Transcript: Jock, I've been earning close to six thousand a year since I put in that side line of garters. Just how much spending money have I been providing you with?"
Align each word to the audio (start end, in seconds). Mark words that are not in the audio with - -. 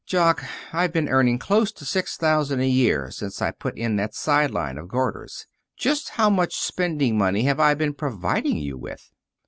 Jock, 0.07 0.43
I've 0.73 0.91
been 0.91 1.07
earning 1.09 1.37
close 1.37 1.71
to 1.73 1.85
six 1.85 2.17
thousand 2.17 2.59
a 2.59 2.67
year 2.67 3.11
since 3.11 3.39
I 3.39 3.51
put 3.51 3.77
in 3.77 3.97
that 3.97 4.15
side 4.15 4.49
line 4.49 4.79
of 4.79 4.87
garters. 4.87 5.45
Just 5.77 6.09
how 6.17 6.27
much 6.27 6.55
spending 6.55 7.19
money 7.19 7.43
have 7.43 7.59
I 7.59 7.75
been 7.75 7.93
providing 7.93 8.57
you 8.57 8.79
with?" 8.79 9.11